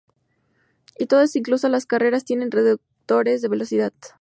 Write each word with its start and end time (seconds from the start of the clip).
Y 0.97 1.05
todas 1.05 1.35
incluso 1.35 1.69
las 1.69 1.85
carreteras 1.85 2.25
tienen 2.25 2.49
reductores 2.49 3.43
de 3.43 3.49
velocidad. 3.49 3.93